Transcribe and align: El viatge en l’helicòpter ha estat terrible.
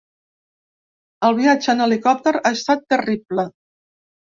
El 1.27 1.35
viatge 1.41 1.69
en 1.75 1.85
l’helicòpter 1.85 2.35
ha 2.41 2.55
estat 2.59 2.85
terrible. 2.97 3.49